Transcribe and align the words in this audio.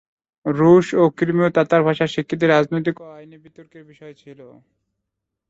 রুশ 0.45 0.87
ও 0.93 1.03
ক্রিমীয় 1.17 1.49
তাতার 1.49 1.81
ভাষার 1.87 2.13
স্বীকৃতি 2.13 2.45
রাজনৈতিক 2.47 2.95
ও 2.99 3.05
আইনি 3.17 3.37
বিতর্কের 3.45 3.83
বিষয় 3.91 4.13
ছিল। 4.13 4.39